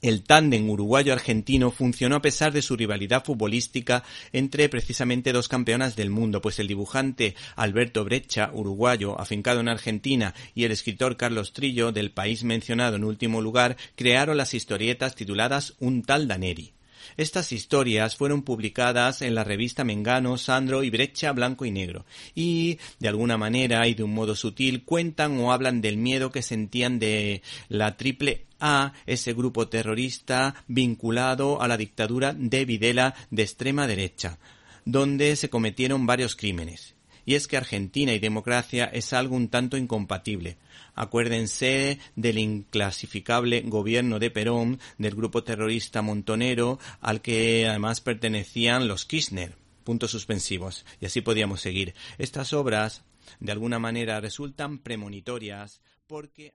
[0.00, 6.10] El tándem uruguayo-argentino funcionó a pesar de su rivalidad futbolística entre precisamente dos campeonas del
[6.10, 11.90] mundo, pues el dibujante Alberto Brecha, uruguayo, afincado en Argentina, y el escritor Carlos Trillo,
[11.90, 16.77] del país mencionado en último lugar, crearon las historietas tituladas Un tal Daneri.
[17.16, 22.04] Estas historias fueron publicadas en la revista Mengano, Sandro y Brecha Blanco y Negro,
[22.34, 26.42] y de alguna manera y de un modo sutil cuentan o hablan del miedo que
[26.42, 33.42] sentían de la triple a ese grupo terrorista vinculado a la dictadura de Videla de
[33.42, 34.38] extrema derecha,
[34.84, 36.97] donde se cometieron varios crímenes.
[37.28, 40.56] Y es que Argentina y democracia es algo un tanto incompatible.
[40.94, 49.04] Acuérdense del inclasificable gobierno de Perón, del grupo terrorista Montonero, al que además pertenecían los
[49.04, 49.52] Kirchner.
[49.84, 50.86] Puntos suspensivos.
[51.02, 51.92] Y así podíamos seguir.
[52.16, 53.02] Estas obras,
[53.40, 56.54] de alguna manera, resultan premonitorias porque...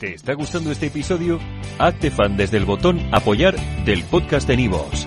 [0.00, 1.38] ¿Te está gustando este episodio?
[1.78, 5.06] Hazte fan desde el botón Apoyar del podcast de Nivos.